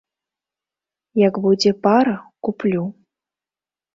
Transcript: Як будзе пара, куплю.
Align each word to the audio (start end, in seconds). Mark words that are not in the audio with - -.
Як 1.27 1.35
будзе 1.43 1.71
пара, 1.83 2.15
куплю. 2.47 2.83